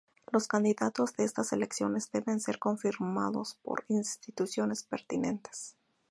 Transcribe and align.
Los 0.31 0.47
candidatos 0.47 1.13
de 1.15 1.25
estas 1.25 1.53
elecciones 1.53 2.09
deben 2.09 2.39
ser 2.39 2.57
confirmados 2.57 3.59
por 3.61 3.85
instituciones 3.87 4.81
pertinentes. 4.81 5.75